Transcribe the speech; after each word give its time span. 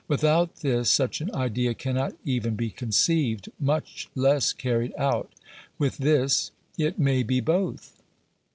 Without 0.07 0.55
this, 0.61 0.89
such 0.89 1.21
an 1.21 1.29
idea 1.31 1.75
cannot 1.75 2.15
even 2.25 2.55
be 2.55 2.71
conceived,' 2.71 3.49
much 3.71 4.09
less 4.15 4.51
carried 4.51 4.95
out; 4.97 5.31
with 5.77 5.99
this, 5.99 6.49
it 6.75 6.97
may 6.97 7.21
be 7.21 7.39
both. 7.39 8.01